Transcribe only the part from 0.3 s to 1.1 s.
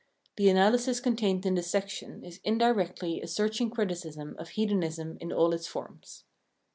The analysis